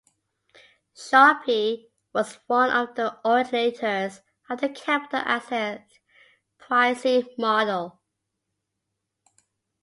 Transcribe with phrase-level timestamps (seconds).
[0.97, 5.87] Sharpe was one of the originators of the capital asset
[6.57, 8.01] pricing model.